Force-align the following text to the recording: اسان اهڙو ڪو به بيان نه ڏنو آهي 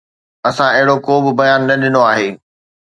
اسان 0.49 0.69
اهڙو 0.77 0.95
ڪو 1.05 1.13
به 1.23 1.31
بيان 1.39 1.59
نه 1.69 1.75
ڏنو 1.81 2.01
آهي 2.11 2.29